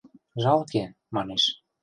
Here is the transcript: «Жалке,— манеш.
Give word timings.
«Жалке,— 0.43 0.83
манеш. 1.15 1.43